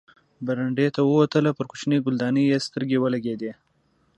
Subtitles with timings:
[0.45, 3.51] برنډې ته ووتله، په کوچنۍ ګلدانۍ یې سترګې ولګېدې.